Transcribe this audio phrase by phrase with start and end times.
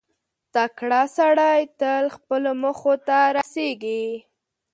[0.53, 4.07] •تکړه سړی تل خپلو موخو ته رسېږي.